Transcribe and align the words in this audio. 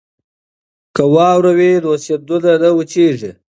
که 0.95 1.03
واوره 1.13 1.51
وي 1.57 1.71
نو 1.83 1.91
سیندونه 2.03 2.51
نه 2.61 2.69
وچیږي. 2.75 3.31